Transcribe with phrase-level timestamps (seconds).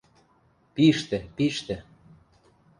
[0.75, 1.77] Пиштӹ, пиштӹ...